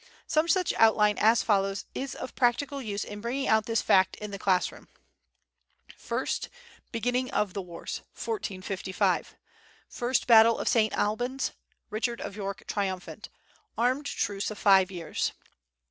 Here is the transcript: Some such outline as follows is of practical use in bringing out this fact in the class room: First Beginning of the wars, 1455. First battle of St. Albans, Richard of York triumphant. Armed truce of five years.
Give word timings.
Some 0.25 0.47
such 0.47 0.73
outline 0.77 1.19
as 1.19 1.43
follows 1.43 1.85
is 1.93 2.15
of 2.15 2.33
practical 2.33 2.81
use 2.81 3.03
in 3.03 3.21
bringing 3.21 3.47
out 3.47 3.67
this 3.67 3.83
fact 3.83 4.15
in 4.15 4.31
the 4.31 4.39
class 4.39 4.71
room: 4.71 4.87
First 5.95 6.49
Beginning 6.91 7.29
of 7.29 7.53
the 7.53 7.61
wars, 7.61 7.99
1455. 8.15 9.35
First 9.87 10.25
battle 10.25 10.57
of 10.57 10.67
St. 10.67 10.91
Albans, 10.93 11.51
Richard 11.91 12.19
of 12.19 12.35
York 12.35 12.63
triumphant. 12.65 13.29
Armed 13.77 14.07
truce 14.07 14.49
of 14.49 14.57
five 14.57 14.89
years. 14.89 15.33